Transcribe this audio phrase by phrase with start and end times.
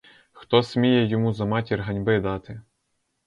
[0.31, 2.61] Хто сміє йому за матір ганьби дати?